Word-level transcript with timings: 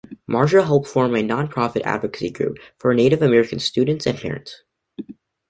Marshall 0.25 0.63
helped 0.63 0.87
form 0.87 1.13
a 1.13 1.21
non-profit 1.21 1.83
advocacy 1.85 2.31
group 2.31 2.57
for 2.79 2.91
Native 2.91 3.21
American 3.21 3.59
students 3.59 4.07
and 4.07 4.17
parents. 4.17 4.63